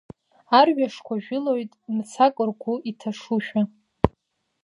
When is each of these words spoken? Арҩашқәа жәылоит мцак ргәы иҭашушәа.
Арҩашқәа 0.59 1.15
жәылоит 1.23 1.71
мцак 1.95 2.35
ргәы 2.47 2.73
иҭашушәа. 2.89 3.61